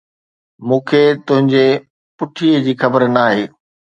[0.67, 1.67] مون کي تنهنجي
[2.17, 3.43] پٺي جي خبر ناهي!